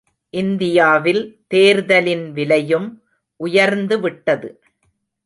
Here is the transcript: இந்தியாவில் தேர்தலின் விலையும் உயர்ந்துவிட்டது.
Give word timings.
இந்தியாவில் 0.33 1.21
தேர்தலின் 1.47 2.31
விலையும் 2.31 2.87
உயர்ந்துவிட்டது. 3.39 4.49